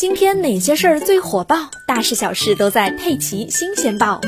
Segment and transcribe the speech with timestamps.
[0.00, 1.70] 今天哪些事儿最火爆？
[1.86, 4.18] 大事小事都在《佩奇新鲜报》。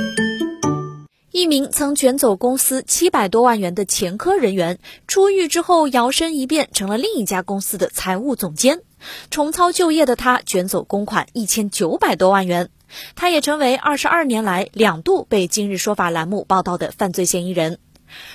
[1.31, 8.83] 一名曾卷走公司七百多万元的前科人员，出狱之后摇身一变成了另一家公司的财务总监。
[9.31, 12.69] 重操旧业的他，卷走公款一千九百多万元。
[13.15, 17.79] 他也成为二十二年来两度被《今日说法》栏目报道的犯罪嫌疑人。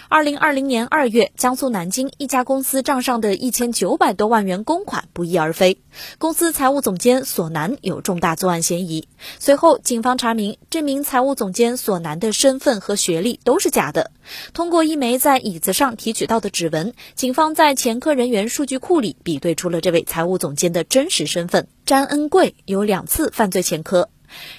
[0.10, 5.82] 二零二零年二月，江苏南京一家公司账上的一千九百多万元公款不翼而飞，
[6.18, 9.08] 公司财务总监索南有重大作案嫌疑。
[9.40, 14.12] 随后，警方查明，这名财务总监索南的身份和学历都是假的。
[14.54, 24.10] 通过一枚在椅子上提取到的指纹，警方在前科人员数据库里比对出了这位财务总监的真实身份：詹恩贵有两次犯罪前科。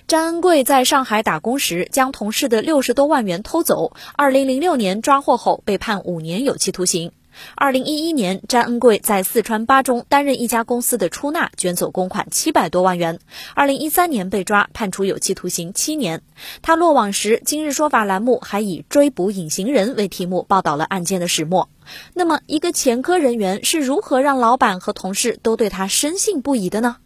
[0.06, 3.92] 张恩贵在上海打工时，将同事的六十多万元偷走。
[4.16, 7.12] 二零零六年抓获后，被判五年有期徒刑。
[7.54, 13.20] 二零一一年，张恩贵在四川巴中担任一家公司的出纳，卷走公款七百多万元。
[13.54, 16.22] 二零一三年被抓，判处有期徒刑七年。
[16.62, 21.69] 他落网时，今日说法栏目还以“追捕隐形人”为题目报道了案件的始末。
[22.12, 26.96] 那么，一个前科人员是如何让老板和同事都对他深信不疑的呢？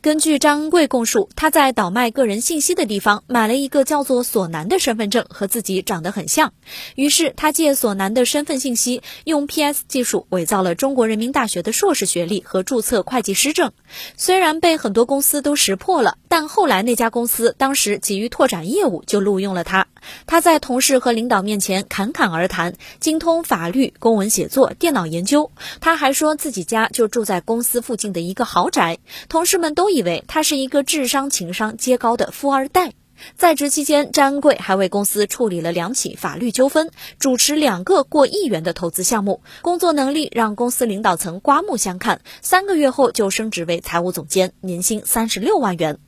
[0.00, 6.52] 根据张恩贵供述，他在倒卖个人信息的地方买了一个叫做索南的身份证，和自己长得很像。
[6.94, 13.72] 于是他借索南的身份信息，用 PS 技术伪造了中国人民大学的硕士学历和注册会计师证。
[14.16, 19.86] 虽然被很多公司都识破了，但后来那家公司当时急于拓展业务，就录用了他。
[20.26, 25.50] 他在同事和领导面前侃侃而谈，精通法律、公文写作、电脑研究。
[25.80, 28.98] 他还说自己家就住在公司附近的一个豪宅。
[29.28, 32.92] 同事们都以为他是一个智商、情商皆高的富二代。
[33.36, 42.20] 在职期间，张贵还为公司处理了两起法律纠纷，主持两个过亿元的投资项目，工作能力让公司领导层刮目相看。
[42.42, 45.98] 三个月后就升职为财务总监，年薪三十六万元。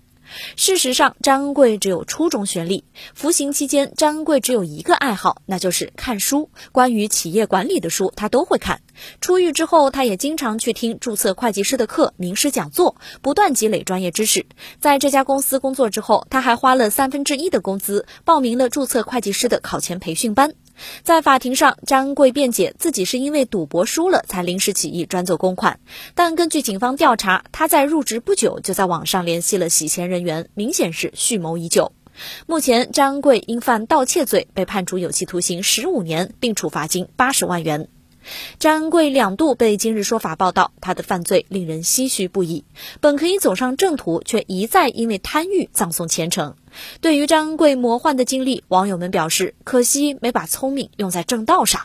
[0.57, 2.85] 事实上，张恩贵只有初中学历。
[3.15, 6.51] 服刑期间，张恩贵只有一个爱好，那就是看书。
[6.73, 8.81] 关于企业管理的书，他都会看。
[9.21, 14.47] 出狱之后，他也经常去听注册会计师的课、名师讲座，不断积累专业知识。
[14.81, 20.55] 在这家公司工作之后，他还花了三分之一的工资报名了注册会计师的考前培训班。
[21.03, 25.81] 在法庭上，张恩贵辩解自己是因为赌博输了才临时起意转走公款，
[26.15, 31.93] 但根据警方调查，他在入职不久就在网上联系了洗钱人员，明显是蓄谋已久。
[32.47, 37.89] 目前，张恩贵因犯盗窃罪被判处有期徒刑十五年，并处罚金八十万元。
[38.59, 42.65] 张恩贵两度被《今日说法》报道，他的犯罪令人唏嘘不已。
[43.01, 46.55] 本可以走上正途，却一再因为贪欲葬送前程。
[47.01, 51.81] 对于张恩贵魔幻的经历，网友们表示：可惜没把聪明用在正道上。